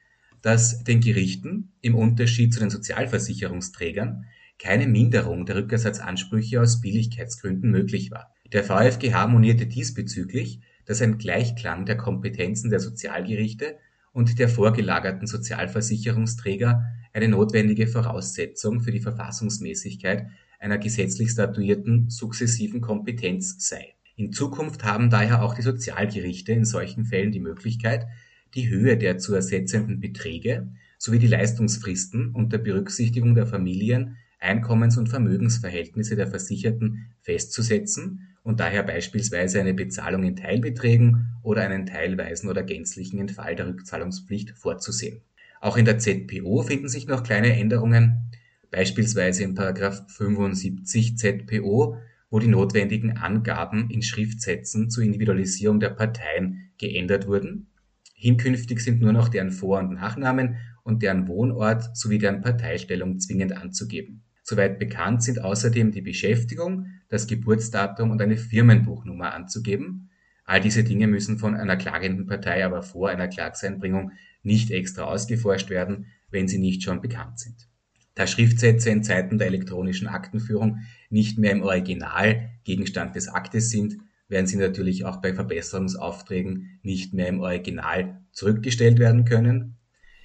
dass 0.42 0.84
den 0.84 1.00
Gerichten 1.00 1.72
im 1.80 1.96
Unterschied 1.96 2.54
zu 2.54 2.60
den 2.60 2.70
Sozialversicherungsträgern 2.70 4.26
keine 4.60 4.86
Minderung 4.86 5.46
der 5.46 5.56
Rückersatzansprüche 5.56 6.60
aus 6.60 6.80
Billigkeitsgründen 6.80 7.70
möglich 7.70 8.10
war. 8.10 8.34
Der 8.52 8.62
VfGH 8.62 9.26
monierte 9.26 9.66
diesbezüglich, 9.66 10.60
dass 10.84 11.00
ein 11.00 11.18
Gleichklang 11.18 11.86
der 11.86 11.96
Kompetenzen 11.96 12.70
der 12.70 12.80
Sozialgerichte 12.80 13.78
und 14.12 14.38
der 14.38 14.48
vorgelagerten 14.48 15.26
Sozialversicherungsträger 15.26 16.84
eine 17.12 17.28
notwendige 17.28 17.86
Voraussetzung 17.86 18.80
für 18.80 18.90
die 18.90 19.00
Verfassungsmäßigkeit 19.00 20.26
einer 20.58 20.78
gesetzlich 20.78 21.30
statuierten 21.30 22.10
sukzessiven 22.10 22.80
Kompetenz 22.80 23.66
sei. 23.66 23.94
In 24.16 24.32
Zukunft 24.32 24.84
haben 24.84 25.08
daher 25.08 25.42
auch 25.42 25.54
die 25.54 25.62
Sozialgerichte 25.62 26.52
in 26.52 26.66
solchen 26.66 27.06
Fällen 27.06 27.32
die 27.32 27.40
Möglichkeit, 27.40 28.06
die 28.54 28.68
Höhe 28.68 28.98
der 28.98 29.16
zu 29.18 29.34
ersetzenden 29.34 30.00
Beträge 30.00 30.68
sowie 30.98 31.18
die 31.18 31.28
Leistungsfristen 31.28 32.34
unter 32.34 32.58
Berücksichtigung 32.58 33.34
der 33.34 33.46
Familien 33.46 34.18
Einkommens 34.40 34.96
und 34.96 35.08
Vermögensverhältnisse 35.08 36.16
der 36.16 36.26
Versicherten 36.26 37.12
festzusetzen 37.22 38.26
und 38.42 38.58
daher 38.58 38.82
beispielsweise 38.82 39.60
eine 39.60 39.74
Bezahlung 39.74 40.24
in 40.24 40.34
Teilbeträgen 40.34 41.28
oder 41.42 41.62
einen 41.62 41.86
teilweisen 41.86 42.48
oder 42.48 42.62
gänzlichen 42.62 43.20
Entfall 43.20 43.54
der 43.54 43.68
Rückzahlungspflicht 43.68 44.50
vorzusehen. 44.58 45.20
Auch 45.60 45.76
in 45.76 45.84
der 45.84 45.98
ZPO 45.98 46.62
finden 46.62 46.88
sich 46.88 47.06
noch 47.06 47.22
kleine 47.22 47.54
Änderungen, 47.54 48.30
beispielsweise 48.70 49.44
in§ 49.44 49.54
75 50.10 51.18
ZPO, 51.18 51.98
wo 52.30 52.38
die 52.38 52.48
notwendigen 52.48 53.18
Angaben 53.18 53.90
in 53.90 54.02
Schriftsätzen 54.02 54.88
zur 54.88 55.04
Individualisierung 55.04 55.80
der 55.80 55.90
Parteien 55.90 56.70
geändert 56.78 57.26
wurden. 57.26 57.66
Hinkünftig 58.14 58.80
sind 58.80 59.00
nur 59.00 59.12
noch 59.12 59.28
deren 59.28 59.50
Vor- 59.50 59.80
und 59.80 59.92
Nachnamen 59.92 60.56
und 60.82 61.02
deren 61.02 61.28
Wohnort 61.28 61.94
sowie 61.96 62.18
deren 62.18 62.40
Parteistellung 62.40 63.18
zwingend 63.18 63.56
anzugeben. 63.56 64.22
Soweit 64.50 64.80
bekannt 64.80 65.22
sind 65.22 65.44
außerdem 65.44 65.92
die 65.92 66.00
Beschäftigung, 66.00 66.88
das 67.08 67.28
Geburtsdatum 67.28 68.10
und 68.10 68.20
eine 68.20 68.36
Firmenbuchnummer 68.36 69.32
anzugeben. 69.32 70.10
All 70.44 70.60
diese 70.60 70.82
Dinge 70.82 71.06
müssen 71.06 71.38
von 71.38 71.54
einer 71.54 71.76
klagenden 71.76 72.26
Partei 72.26 72.66
aber 72.66 72.82
vor 72.82 73.10
einer 73.10 73.28
Klagseinbringung 73.28 74.10
nicht 74.42 74.72
extra 74.72 75.04
ausgeforscht 75.04 75.70
werden, 75.70 76.06
wenn 76.32 76.48
sie 76.48 76.58
nicht 76.58 76.82
schon 76.82 77.00
bekannt 77.00 77.38
sind. 77.38 77.68
Da 78.16 78.26
Schriftsätze 78.26 78.90
in 78.90 79.04
Zeiten 79.04 79.38
der 79.38 79.46
elektronischen 79.46 80.08
Aktenführung 80.08 80.80
nicht 81.10 81.38
mehr 81.38 81.52
im 81.52 81.62
Original 81.62 82.50
Gegenstand 82.64 83.14
des 83.14 83.28
Aktes 83.28 83.70
sind, 83.70 83.98
werden 84.26 84.48
sie 84.48 84.56
natürlich 84.56 85.04
auch 85.04 85.18
bei 85.18 85.32
Verbesserungsaufträgen 85.32 86.80
nicht 86.82 87.14
mehr 87.14 87.28
im 87.28 87.38
Original 87.38 88.20
zurückgestellt 88.32 88.98
werden 88.98 89.24
können 89.24 89.76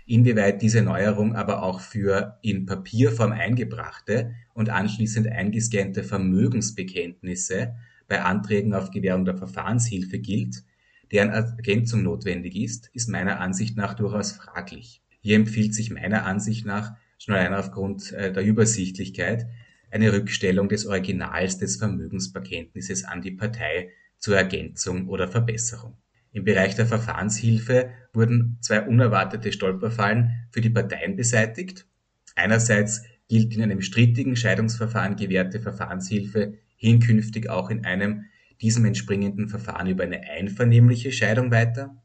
Inwieweit 0.07 0.61
diese 0.61 0.83
Neuerung 0.83 1.35
aber 1.35 1.63
auch 1.63 1.79
für 1.79 2.37
in 2.43 2.65
Papierform 2.67 3.31
eingebrachte 3.31 4.35
und 4.53 4.69
anschließend 4.69 5.27
eingescannte 5.27 6.03
Vermögensbekenntnisse 6.03 7.75
bei 8.07 8.21
Anträgen 8.21 8.73
auf 8.75 8.91
Gewährung 8.91 9.25
der 9.25 9.37
Verfahrenshilfe 9.37 10.19
gilt, 10.19 10.63
deren 11.11 11.29
Ergänzung 11.29 12.03
notwendig 12.03 12.55
ist, 12.55 12.89
ist 12.93 13.09
meiner 13.09 13.39
Ansicht 13.39 13.77
nach 13.77 13.95
durchaus 13.95 14.31
fraglich. 14.33 15.01
Hier 15.21 15.35
empfiehlt 15.37 15.73
sich 15.73 15.89
meiner 15.89 16.25
Ansicht 16.25 16.67
nach, 16.67 16.93
schon 17.17 17.33
allein 17.33 17.55
aufgrund 17.55 18.11
äh, 18.11 18.31
der 18.31 18.43
Übersichtlichkeit, 18.43 19.47
eine 19.89 20.13
Rückstellung 20.13 20.69
des 20.69 20.85
Originals 20.85 21.57
des 21.57 21.77
Vermögensbekenntnisses 21.77 23.05
an 23.05 23.21
die 23.21 23.31
Partei 23.31 23.89
zur 24.17 24.37
Ergänzung 24.37 25.07
oder 25.07 25.27
Verbesserung. 25.27 25.97
Im 26.35 26.43
Bereich 26.43 26.75
der 26.75 26.85
Verfahrenshilfe 26.85 27.91
wurden 28.11 28.57
zwei 28.59 28.81
unerwartete 28.81 29.53
Stolperfallen 29.53 30.47
für 30.51 30.59
die 30.59 30.69
Parteien 30.69 31.15
beseitigt. 31.15 31.85
Einerseits 32.35 33.03
gilt 33.29 33.55
in 33.55 33.63
einem 33.63 33.79
strittigen 33.79 34.35
Scheidungsverfahren 34.35 35.15
gewährte 35.15 35.61
Verfahrenshilfe 35.61 36.55
hinkünftig 36.75 37.49
auch 37.49 37.69
in 37.69 37.85
einem 37.85 38.25
diesem 38.59 38.83
entspringenden 38.83 39.47
Verfahren 39.47 39.87
über 39.87 40.03
eine 40.03 40.23
einvernehmliche 40.23 41.13
Scheidung 41.13 41.51
weiter. 41.51 42.03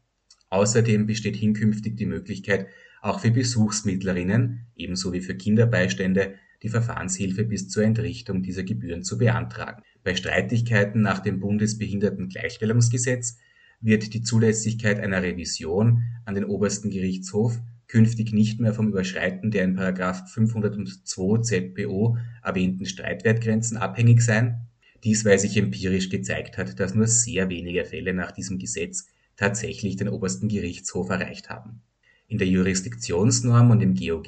Außerdem 0.49 1.07
besteht 1.07 1.35
hinkünftig 1.35 1.97
die 1.97 2.05
Möglichkeit, 2.05 2.67
auch 3.01 3.19
für 3.19 3.31
Besuchsmittlerinnen, 3.31 4.67
ebenso 4.77 5.11
wie 5.11 5.19
für 5.19 5.35
Kinderbeistände, 5.35 6.35
die 6.63 6.69
Verfahrenshilfe 6.69 7.43
bis 7.43 7.67
zur 7.67 7.83
Entrichtung 7.83 8.43
dieser 8.43 8.63
Gebühren 8.63 9.03
zu 9.03 9.17
beantragen. 9.17 9.83
Bei 10.05 10.15
Streitigkeiten 10.15 11.01
nach 11.01 11.19
dem 11.19 11.41
Bundesbehindertengleichstellungsgesetz 11.41 13.37
wird 13.81 14.13
die 14.13 14.21
Zulässigkeit 14.21 14.99
einer 14.99 15.23
Revision 15.23 16.03
an 16.25 16.35
den 16.35 16.45
Obersten 16.45 16.89
Gerichtshof 16.89 17.59
künftig 17.87 18.31
nicht 18.31 18.61
mehr 18.61 18.73
vom 18.73 18.87
Überschreiten 18.87 19.51
der 19.51 19.65
in§ 19.65 19.77
502 20.27 21.41
ZPO 21.41 22.17
erwähnten 22.41 22.85
Streitwertgrenzen 22.85 23.75
abhängig 23.75 24.21
sein. 24.21 24.61
Dies, 25.03 25.25
weil 25.25 25.39
sich 25.39 25.57
empirisch 25.57 26.09
gezeigt 26.09 26.57
hat, 26.57 26.79
dass 26.79 26.95
nur 26.95 27.07
sehr 27.07 27.49
wenige 27.49 27.83
Fälle 27.83 28.13
nach 28.13 28.31
diesem 28.31 28.59
Gesetz 28.59 29.07
tatsächlich 29.35 29.97
den 29.97 30.07
Obersten 30.07 30.47
Gerichtshof 30.47 31.09
erreicht 31.09 31.49
haben. 31.49 31.81
In 32.27 32.37
der 32.37 32.47
Jurisdiktionsnorm 32.47 33.71
und 33.71 33.81
im 33.81 33.95
GOG 33.95 34.27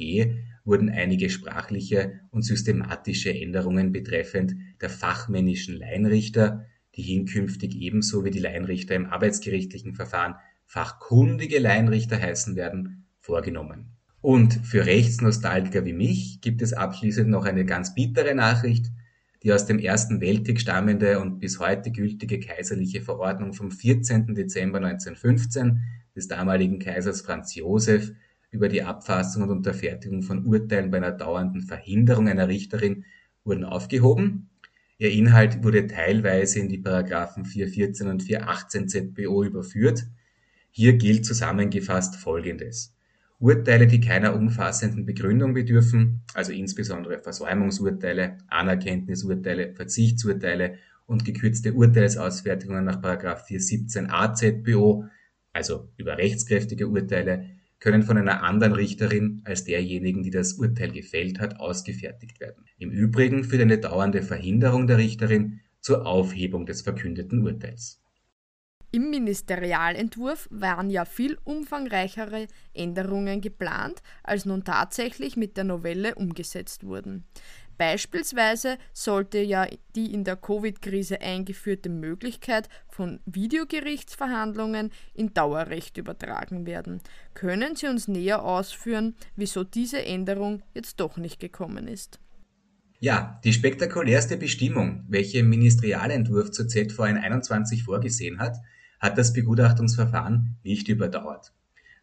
wurden 0.66 0.90
einige 0.90 1.30
sprachliche 1.30 2.20
und 2.32 2.42
systematische 2.42 3.34
Änderungen 3.34 3.94
betreffend 3.94 4.56
der 4.82 4.90
fachmännischen 4.90 5.78
Laienrichter, 5.78 6.66
die 6.96 7.02
hinkünftig 7.02 7.76
ebenso 7.76 8.24
wie 8.24 8.32
die 8.32 8.40
Laienrichter 8.40 8.96
im 8.96 9.08
arbeitsgerichtlichen 9.08 9.96
Verfahren 9.96 10.36
fachkundige 10.66 11.60
Laienrichter 11.60 12.20
heißen 12.20 12.56
werden, 12.56 13.06
vorgenommen. 13.20 13.94
Und 14.22 14.54
für 14.66 14.86
Rechtsnostalgiker 14.86 15.86
wie 15.86 15.94
mich 15.94 16.40
gibt 16.42 16.62
es 16.62 16.74
abschließend 16.74 17.30
noch 17.30 17.46
eine 17.46 17.66
ganz 17.66 17.94
bittere 17.94 18.34
Nachricht. 18.34 18.88
Die 19.44 19.52
aus 19.52 19.66
dem 19.66 19.80
Ersten 19.80 20.22
Weltkrieg 20.22 20.62
stammende 20.62 21.20
und 21.20 21.40
bis 21.40 21.60
heute 21.60 21.92
gültige 21.92 22.40
kaiserliche 22.40 23.02
Verordnung 23.02 23.52
vom 23.52 23.72
14. 23.72 24.34
Dezember 24.34 24.78
1915 24.78 25.82
des 26.16 26.30
damaligen 26.30 26.80
Kaisers 26.80 27.22
Franz 27.22 27.54
Josef 27.54 28.14
über 28.52 28.70
die 28.70 28.84
Abfassung 28.84 29.44
und 29.44 29.50
Unterfertigung 29.50 30.22
von 30.22 30.46
Urteilen 30.46 30.92
bei 30.92 30.98
einer 30.98 31.12
dauernden 31.12 31.62
Verhinderung 31.62 32.30
einer 32.30 32.48
Richterin 32.48 33.04
wurden 33.44 33.66
aufgehoben. 33.66 34.50
Ihr 34.98 35.12
Inhalt 35.12 35.64
wurde 35.64 35.88
teilweise 35.88 36.60
in 36.60 36.70
die 36.70 36.78
Paragraphen 36.78 37.46
414 37.46 38.08
und 38.08 38.24
418 38.24 38.88
ZBO 38.88 39.44
überführt. 39.44 40.06
Hier 40.72 40.94
gilt 40.94 41.26
zusammengefasst 41.26 42.16
Folgendes. 42.16 42.96
Urteile, 43.40 43.88
die 43.88 44.00
keiner 44.00 44.36
umfassenden 44.36 45.06
Begründung 45.06 45.54
bedürfen, 45.54 46.22
also 46.34 46.54
insbesondere 46.54 47.20
Versäumungsurteile, 47.20 48.38
Anerkenntnisurteile, 48.48 49.74
Verzichtsurteile 49.74 50.78
und 51.06 51.26
gekürzte 51.26 51.74
Urteilsausfertigungen 51.74 52.86
nach 52.86 53.02
417a 53.02 54.34
ZBO, 54.34 55.06
also 55.52 55.90
über 55.98 56.18
rechtskräftige 56.18 56.88
Urteile, 56.88 57.50
können 57.84 58.04
von 58.04 58.18
einer 58.18 58.44
anderen 58.44 58.72
Richterin 58.72 59.42
als 59.44 59.66
derjenigen, 59.66 60.24
die 60.24 60.30
das 60.30 60.54
Urteil 60.54 60.90
gefällt 60.90 61.42
hat, 61.42 61.60
ausgefertigt 61.60 62.40
werden. 62.40 62.63
Im 62.78 62.92
Übrigen 62.92 63.44
führt 63.44 63.62
eine 63.62 63.78
dauernde 63.78 64.22
Verhinderung 64.22 64.88
der 64.88 65.00
Richterin 65.00 65.60
zur 65.82 66.08
Aufhebung 66.08 66.66
des 66.66 66.82
verkündeten 66.82 67.44
Urteils. 67.44 68.02
Im 68.92 69.10
Ministerialentwurf 69.10 70.48
waren 70.50 70.92
ja 70.92 71.04
viel 71.04 71.38
umfangreichere 71.44 72.48
Änderungen 72.74 73.42
geplant, 73.42 74.02
als 74.24 74.46
nun 74.46 74.63
tatsächlich 74.63 75.36
mit 75.36 75.58
der 75.58 75.66
Novelle 75.66 76.16
umgesetzt 76.16 76.86
wurden. 76.86 77.25
Beispielsweise 77.77 78.77
sollte 78.94 79.39
ja 79.39 79.68
die 79.96 80.13
in 80.13 80.24
der 80.24 80.36
Covid-Krise 80.36 81.22
eingeführte 81.22 81.89
Möglichkeit 81.89 82.70
von 82.88 83.20
Videogerichtsverhandlungen 83.25 84.92
in 85.13 85.34
Dauerrecht 85.34 85.98
übertragen 85.98 86.65
werden. 86.65 87.01
Können 87.34 87.75
Sie 87.75 87.88
uns 87.88 88.08
näher 88.08 88.44
ausführen, 88.44 89.15
wieso 89.36 89.63
diese 89.63 90.03
Änderung 90.06 90.62
jetzt 90.74 91.00
doch 91.00 91.18
nicht 91.18 91.39
gekommen 91.39 91.88
ist? 91.88 92.20
Ja, 93.00 93.42
die 93.44 93.51
spektakulärste 93.51 94.38
Bestimmung, 94.38 95.03
welche 95.10 95.39
im 95.39 95.50
Ministerialentwurf 95.50 96.51
zur 96.51 96.70
ZVN 96.70 97.18
21 97.18 97.84
vorgesehen 97.84 98.39
hat, 98.39 98.56
hat 99.00 99.18
das 99.18 99.34
Begutachtungsverfahren 99.34 100.56
nicht 100.63 100.88
überdauert. 100.88 101.51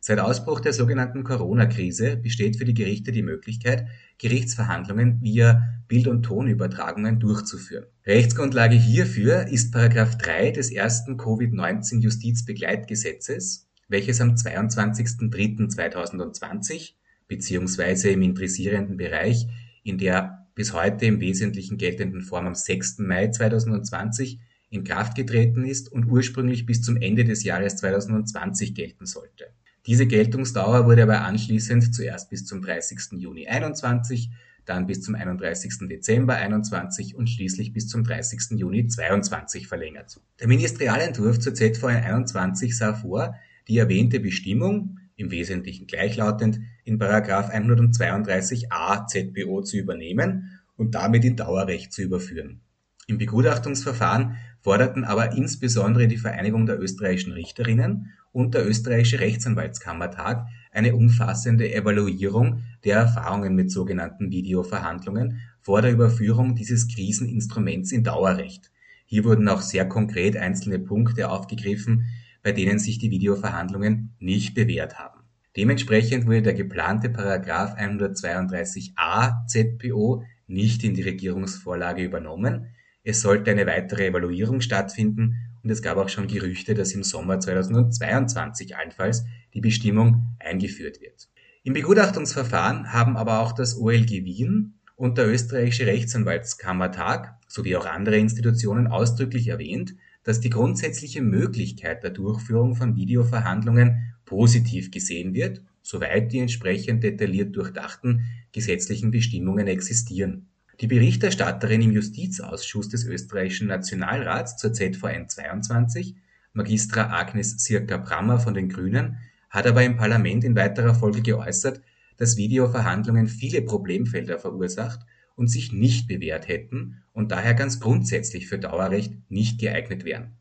Seit 0.02 0.18
Ausbruch 0.18 0.60
der 0.60 0.72
sogenannten 0.72 1.24
Corona-Krise 1.24 2.16
besteht 2.16 2.56
für 2.56 2.64
die 2.64 2.72
Gerichte 2.72 3.12
die 3.12 3.22
Möglichkeit, 3.22 3.86
Gerichtsverhandlungen 4.16 5.20
via 5.20 5.62
Bild- 5.88 6.08
und 6.08 6.22
Tonübertragungen 6.22 7.20
durchzuführen. 7.20 7.84
Rechtsgrundlage 8.06 8.76
hierfür 8.76 9.48
ist§ 9.48 9.74
3 10.16 10.52
des 10.52 10.72
ersten 10.72 11.18
Covid-19 11.18 12.00
Justizbegleitgesetzes, 12.00 13.68
welches 13.88 14.22
am 14.22 14.36
22.03.2020 14.36 16.94
beziehungsweise 17.28 18.08
im 18.08 18.22
interessierenden 18.22 18.96
Bereich 18.96 19.48
in 19.82 19.98
der 19.98 20.46
bis 20.54 20.72
heute 20.72 21.04
im 21.04 21.20
Wesentlichen 21.20 21.76
geltenden 21.76 22.22
Form 22.22 22.46
am 22.46 22.54
6. 22.54 23.00
Mai 23.00 23.28
2020 23.28 24.40
in 24.70 24.82
Kraft 24.82 25.14
getreten 25.14 25.66
ist 25.66 25.92
und 25.92 26.06
ursprünglich 26.06 26.64
bis 26.64 26.80
zum 26.80 26.96
Ende 26.96 27.24
des 27.24 27.44
Jahres 27.44 27.76
2020 27.76 28.74
gelten 28.74 29.04
sollte 29.04 29.52
diese 29.86 30.06
Geltungsdauer 30.06 30.86
wurde 30.86 31.02
aber 31.02 31.22
anschließend 31.22 31.94
zuerst 31.94 32.30
bis 32.30 32.46
zum 32.46 32.62
30. 32.62 33.18
Juni 33.18 33.48
21, 33.48 34.30
dann 34.66 34.86
bis 34.86 35.02
zum 35.02 35.14
31. 35.14 35.88
Dezember 35.88 36.36
21 36.36 37.16
und 37.16 37.28
schließlich 37.28 37.72
bis 37.72 37.88
zum 37.88 38.04
30. 38.04 38.58
Juni 38.58 38.86
22 38.86 39.66
verlängert. 39.66 40.20
Der 40.38 40.48
Ministerialentwurf 40.48 41.38
zur 41.38 41.54
ZVN 41.54 42.04
21 42.04 42.76
sah 42.76 42.94
vor, 42.94 43.34
die 43.68 43.78
erwähnte 43.78 44.20
Bestimmung, 44.20 44.98
im 45.16 45.30
Wesentlichen 45.30 45.86
gleichlautend, 45.86 46.60
in 46.84 46.98
132a 46.98 49.06
ZBO 49.06 49.62
zu 49.62 49.76
übernehmen 49.76 50.60
und 50.76 50.94
damit 50.94 51.24
in 51.24 51.36
Dauerrecht 51.36 51.92
zu 51.92 52.02
überführen. 52.02 52.60
Im 53.06 53.18
Begutachtungsverfahren 53.18 54.36
forderten 54.60 55.04
aber 55.04 55.32
insbesondere 55.32 56.08
die 56.08 56.16
Vereinigung 56.16 56.66
der 56.66 56.80
österreichischen 56.80 57.32
Richterinnen 57.32 58.12
und 58.32 58.54
der 58.54 58.66
österreichische 58.66 59.20
Rechtsanwaltskammertag 59.20 60.46
eine 60.72 60.94
umfassende 60.94 61.72
Evaluierung 61.72 62.62
der 62.84 62.96
Erfahrungen 62.96 63.54
mit 63.54 63.70
sogenannten 63.70 64.30
Videoverhandlungen 64.30 65.40
vor 65.60 65.82
der 65.82 65.92
Überführung 65.92 66.54
dieses 66.54 66.88
Kriseninstruments 66.88 67.92
in 67.92 68.04
Dauerrecht. 68.04 68.70
Hier 69.06 69.24
wurden 69.24 69.48
auch 69.48 69.60
sehr 69.60 69.88
konkret 69.88 70.36
einzelne 70.36 70.78
Punkte 70.78 71.30
aufgegriffen, 71.30 72.06
bei 72.42 72.52
denen 72.52 72.78
sich 72.78 72.98
die 72.98 73.10
Videoverhandlungen 73.10 74.14
nicht 74.20 74.54
bewährt 74.54 74.98
haben. 74.98 75.20
Dementsprechend 75.56 76.26
wurde 76.26 76.42
der 76.42 76.54
geplante 76.54 77.10
Paragraph 77.10 77.76
132a 77.76 79.46
ZPO 79.48 80.22
nicht 80.46 80.84
in 80.84 80.94
die 80.94 81.02
Regierungsvorlage 81.02 82.04
übernommen. 82.04 82.68
Es 83.02 83.20
sollte 83.20 83.50
eine 83.50 83.66
weitere 83.66 84.06
Evaluierung 84.06 84.60
stattfinden 84.60 85.49
und 85.62 85.70
es 85.70 85.82
gab 85.82 85.98
auch 85.98 86.08
schon 86.08 86.26
Gerüchte, 86.26 86.74
dass 86.74 86.92
im 86.92 87.02
Sommer 87.02 87.40
2022 87.40 88.76
allenfalls 88.76 89.24
die 89.54 89.60
Bestimmung 89.60 90.36
eingeführt 90.38 91.00
wird. 91.00 91.28
Im 91.62 91.74
Begutachtungsverfahren 91.74 92.92
haben 92.92 93.16
aber 93.16 93.40
auch 93.40 93.52
das 93.52 93.76
OLG 93.76 94.24
Wien 94.24 94.74
und 94.96 95.18
der 95.18 95.28
österreichische 95.28 95.86
Rechtsanwaltskammertag 95.86 97.34
sowie 97.48 97.76
auch 97.76 97.86
andere 97.86 98.16
Institutionen 98.18 98.86
ausdrücklich 98.86 99.48
erwähnt, 99.48 99.94
dass 100.24 100.40
die 100.40 100.50
grundsätzliche 100.50 101.22
Möglichkeit 101.22 102.02
der 102.02 102.10
Durchführung 102.10 102.74
von 102.74 102.96
Videoverhandlungen 102.96 104.14
positiv 104.24 104.90
gesehen 104.90 105.34
wird, 105.34 105.62
soweit 105.82 106.32
die 106.32 106.40
entsprechend 106.40 107.02
detailliert 107.02 107.56
durchdachten 107.56 108.26
gesetzlichen 108.52 109.10
Bestimmungen 109.10 109.66
existieren. 109.66 110.49
Die 110.80 110.86
Berichterstatterin 110.86 111.82
im 111.82 111.92
Justizausschuss 111.92 112.88
des 112.88 113.04
österreichischen 113.04 113.68
Nationalrats 113.68 114.56
zur 114.56 114.72
ZVN 114.72 115.28
22, 115.28 116.14
Magistra 116.54 117.20
Agnes 117.20 117.62
Sirka-Brammer 117.62 118.40
von 118.40 118.54
den 118.54 118.70
Grünen, 118.70 119.18
hat 119.50 119.66
aber 119.66 119.84
im 119.84 119.98
Parlament 119.98 120.42
in 120.42 120.56
weiterer 120.56 120.94
Folge 120.94 121.20
geäußert, 121.20 121.82
dass 122.16 122.38
Videoverhandlungen 122.38 123.28
viele 123.28 123.60
Problemfelder 123.60 124.38
verursacht 124.38 125.00
und 125.36 125.48
sich 125.48 125.70
nicht 125.70 126.08
bewährt 126.08 126.48
hätten 126.48 127.02
und 127.12 127.30
daher 127.30 127.52
ganz 127.52 127.78
grundsätzlich 127.78 128.46
für 128.46 128.58
Dauerrecht 128.58 129.12
nicht 129.30 129.60
geeignet 129.60 130.06
wären. 130.06 130.38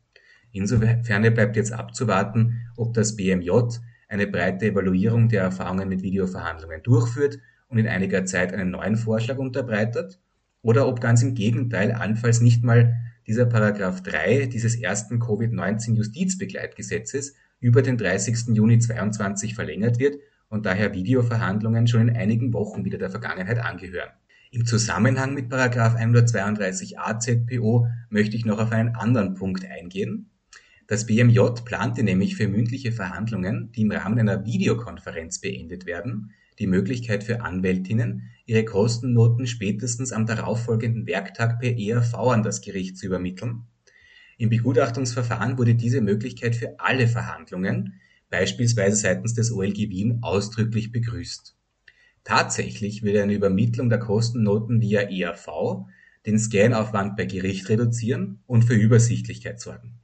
Insofern 0.52 1.02
bleibt 1.34 1.56
jetzt 1.56 1.72
abzuwarten, 1.72 2.62
ob 2.78 2.94
das 2.94 3.14
BMJ 3.14 3.50
eine 4.08 4.26
breite 4.26 4.68
Evaluierung 4.68 5.28
der 5.28 5.42
Erfahrungen 5.42 5.90
mit 5.90 6.00
Videoverhandlungen 6.00 6.82
durchführt 6.82 7.40
und 7.68 7.76
in 7.76 7.86
einiger 7.86 8.24
Zeit 8.24 8.54
einen 8.54 8.70
neuen 8.70 8.96
Vorschlag 8.96 9.36
unterbreitet 9.36 10.18
oder 10.62 10.86
ob 10.86 11.00
ganz 11.00 11.22
im 11.22 11.34
Gegenteil 11.34 11.92
allenfalls 11.92 12.40
nicht 12.40 12.64
mal 12.64 12.94
dieser 13.26 13.46
Paragraph 13.46 14.02
3 14.02 14.46
dieses 14.46 14.74
ersten 14.76 15.20
Covid-19 15.20 15.94
Justizbegleitgesetzes 15.94 17.34
über 17.60 17.82
den 17.82 17.96
30. 17.96 18.54
Juni 18.54 18.78
22 18.78 19.54
verlängert 19.54 19.98
wird 19.98 20.16
und 20.48 20.66
daher 20.66 20.94
Videoverhandlungen 20.94 21.86
schon 21.86 22.08
in 22.08 22.16
einigen 22.16 22.52
Wochen 22.52 22.84
wieder 22.84 22.98
der 22.98 23.10
Vergangenheit 23.10 23.58
angehören. 23.58 24.10
Im 24.50 24.66
Zusammenhang 24.66 25.34
mit 25.34 25.48
Paragraph 25.48 25.94
132a 25.94 27.20
ZPO 27.20 27.86
möchte 28.08 28.36
ich 28.36 28.44
noch 28.44 28.58
auf 28.58 28.72
einen 28.72 28.96
anderen 28.96 29.34
Punkt 29.34 29.64
eingehen. 29.64 30.30
Das 30.88 31.06
BMJ 31.06 31.38
plante 31.64 32.02
nämlich 32.02 32.34
für 32.34 32.48
mündliche 32.48 32.90
Verhandlungen, 32.90 33.70
die 33.70 33.82
im 33.82 33.92
Rahmen 33.92 34.18
einer 34.18 34.44
Videokonferenz 34.44 35.40
beendet 35.40 35.86
werden, 35.86 36.32
die 36.58 36.66
Möglichkeit 36.66 37.22
für 37.22 37.42
Anwältinnen, 37.42 38.24
ihre 38.50 38.64
Kostennoten 38.64 39.46
spätestens 39.46 40.10
am 40.10 40.26
darauffolgenden 40.26 41.06
Werktag 41.06 41.60
per 41.60 41.78
ERV 41.78 42.14
an 42.14 42.42
das 42.42 42.60
Gericht 42.60 42.98
zu 42.98 43.06
übermitteln. 43.06 43.62
Im 44.38 44.48
Begutachtungsverfahren 44.48 45.56
wurde 45.56 45.76
diese 45.76 46.00
Möglichkeit 46.00 46.56
für 46.56 46.74
alle 46.80 47.06
Verhandlungen, 47.06 48.00
beispielsweise 48.28 48.96
seitens 48.96 49.34
des 49.34 49.52
OLG 49.52 49.88
Wien, 49.90 50.18
ausdrücklich 50.22 50.90
begrüßt. 50.90 51.54
Tatsächlich 52.24 53.04
würde 53.04 53.22
eine 53.22 53.34
Übermittlung 53.34 53.88
der 53.88 54.00
Kostennoten 54.00 54.80
via 54.80 55.02
ERV 55.02 55.86
den 56.26 56.36
Scanaufwand 56.36 57.16
bei 57.16 57.26
Gericht 57.26 57.68
reduzieren 57.68 58.40
und 58.48 58.64
für 58.64 58.74
Übersichtlichkeit 58.74 59.60
sorgen. 59.60 60.00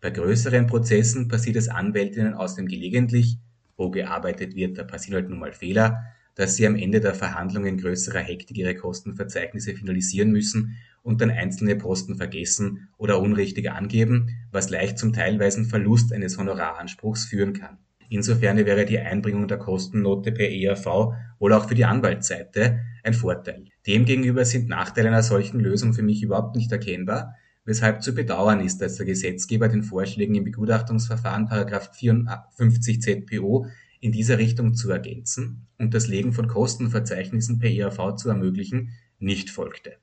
Bei 0.00 0.08
größeren 0.08 0.66
Prozessen 0.66 1.28
passiert 1.28 1.56
es 1.56 1.68
Anwältinnen 1.68 2.32
außerdem 2.32 2.68
gelegentlich 2.68 3.36
wo 3.76 3.90
gearbeitet 3.90 4.54
wird, 4.54 4.78
da 4.78 4.84
passieren 4.84 5.16
halt 5.16 5.28
nun 5.28 5.38
mal 5.38 5.52
Fehler, 5.52 6.04
dass 6.34 6.56
sie 6.56 6.66
am 6.66 6.76
Ende 6.76 7.00
der 7.00 7.14
Verhandlungen 7.14 7.78
größerer 7.78 8.20
Hektik 8.20 8.56
ihre 8.56 8.74
Kostenverzeichnisse 8.74 9.74
finalisieren 9.74 10.30
müssen 10.30 10.76
und 11.02 11.20
dann 11.20 11.30
einzelne 11.30 11.76
Posten 11.76 12.16
vergessen 12.16 12.88
oder 12.96 13.20
unrichtig 13.20 13.70
angeben, 13.70 14.30
was 14.50 14.70
leicht 14.70 14.98
zum 14.98 15.12
teilweisen 15.12 15.64
Verlust 15.66 16.12
eines 16.12 16.38
Honoraranspruchs 16.38 17.24
führen 17.24 17.52
kann. 17.52 17.78
Insofern 18.08 18.58
wäre 18.58 18.84
die 18.84 18.98
Einbringung 18.98 19.48
der 19.48 19.58
Kostennote 19.58 20.32
per 20.32 20.50
ERV 20.50 21.14
wohl 21.38 21.52
auch 21.54 21.68
für 21.68 21.74
die 21.74 21.86
Anwaltsseite 21.86 22.80
ein 23.02 23.14
Vorteil. 23.14 23.64
Demgegenüber 23.86 24.44
sind 24.44 24.68
Nachteile 24.68 25.08
einer 25.08 25.22
solchen 25.22 25.60
Lösung 25.60 25.94
für 25.94 26.02
mich 26.02 26.22
überhaupt 26.22 26.54
nicht 26.54 26.70
erkennbar, 26.70 27.34
weshalb 27.64 28.02
zu 28.02 28.14
bedauern 28.14 28.60
ist, 28.60 28.82
dass 28.82 28.96
der 28.96 29.06
Gesetzgeber 29.06 29.68
den 29.68 29.82
Vorschlägen 29.82 30.34
im 30.34 30.44
Begutachtungsverfahren 30.44 31.48
54 31.48 33.00
ZPO 33.00 33.66
in 34.02 34.10
dieser 34.10 34.36
Richtung 34.36 34.74
zu 34.74 34.90
ergänzen 34.90 35.68
und 35.78 35.94
das 35.94 36.08
Legen 36.08 36.32
von 36.32 36.48
Kostenverzeichnissen 36.48 37.60
per 37.60 37.70
ERV 37.70 38.16
zu 38.16 38.28
ermöglichen, 38.28 38.90
nicht 39.18 39.48
folgte. 39.48 39.96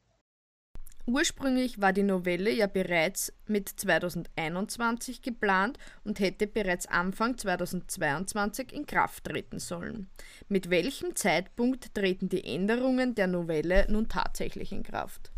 Ursprünglich 1.05 1.81
war 1.81 1.91
die 1.91 2.03
Novelle 2.03 2.53
ja 2.53 2.67
bereits 2.67 3.33
mit 3.47 3.67
2021 3.67 5.21
geplant 5.21 5.77
und 6.03 6.19
hätte 6.19 6.47
bereits 6.47 6.85
Anfang 6.85 7.37
2022 7.37 8.71
in 8.71 8.85
Kraft 8.85 9.25
treten 9.25 9.59
sollen. 9.59 10.07
Mit 10.47 10.69
welchem 10.69 11.15
Zeitpunkt 11.15 11.93
treten 11.93 12.29
die 12.29 12.45
Änderungen 12.45 13.15
der 13.15 13.27
Novelle 13.27 13.85
nun 13.89 14.07
tatsächlich 14.07 14.71
in 14.71 14.83
Kraft? 14.83 15.31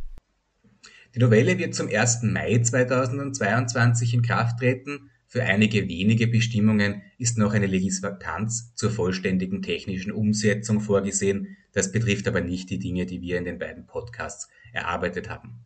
Die 1.15 1.19
Novelle 1.19 1.57
wird 1.57 1.73
zum 1.73 1.87
1. 1.87 2.23
Mai 2.23 2.59
2022 2.59 4.13
in 4.13 4.21
Kraft 4.21 4.59
treten. 4.59 5.10
Für 5.31 5.43
einige 5.43 5.87
wenige 5.87 6.27
Bestimmungen 6.27 7.03
ist 7.17 7.37
noch 7.37 7.53
eine 7.53 7.65
Legisvakanz 7.65 8.75
zur 8.75 8.91
vollständigen 8.91 9.61
technischen 9.61 10.11
Umsetzung 10.11 10.81
vorgesehen. 10.81 11.55
Das 11.71 11.93
betrifft 11.93 12.27
aber 12.27 12.41
nicht 12.41 12.69
die 12.69 12.79
Dinge, 12.79 13.05
die 13.05 13.21
wir 13.21 13.37
in 13.37 13.45
den 13.45 13.57
beiden 13.57 13.85
Podcasts 13.85 14.49
erarbeitet 14.73 15.29
haben. 15.29 15.63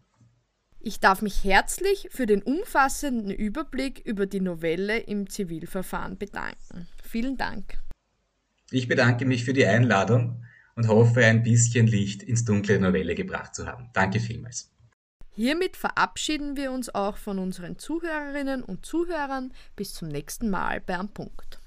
Ich 0.80 1.00
darf 1.00 1.24
mich 1.24 1.44
herzlich 1.44 2.10
für 2.12 2.28
den 2.28 2.44
umfassenden 2.44 3.32
Überblick 3.32 4.02
über 4.06 4.28
die 4.28 4.40
Novelle 4.40 5.00
im 5.00 5.28
Zivilverfahren 5.32 6.20
bedanken. 6.20 6.86
Vielen 7.02 7.36
Dank. 7.36 7.80
Ich 8.70 8.88
bedanke 8.88 9.26
mich 9.26 9.46
für 9.46 9.54
die 9.54 9.66
Einladung 9.66 10.46
und 10.76 10.90
hoffe, 10.90 11.26
ein 11.26 11.42
bisschen 11.42 11.88
Licht 11.88 12.22
ins 12.22 12.46
dunkle 12.46 12.80
Novelle 12.80 13.16
gebracht 13.16 13.56
zu 13.56 13.66
haben. 13.66 13.90
Danke 13.94 14.20
vielmals. 14.20 14.75
Hiermit 15.36 15.76
verabschieden 15.76 16.56
wir 16.56 16.72
uns 16.72 16.94
auch 16.96 17.18
von 17.18 17.40
unseren 17.40 17.78
Zuhörerinnen 17.78 18.64
und 18.64 18.86
Zuhörern. 18.86 19.52
Bis 19.76 19.94
zum 19.94 20.08
nächsten 20.08 20.50
Mal 20.50 20.80
bei 20.80 20.98
Am 20.98 21.10
Punkt. 21.10 21.60